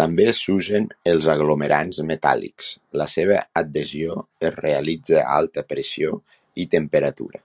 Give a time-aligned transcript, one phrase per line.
[0.00, 2.68] També s'usen els aglomerants metàl·lics,
[3.02, 4.18] la seva adhesió
[4.50, 6.14] es realitza a alta pressió
[6.66, 7.44] i temperatura.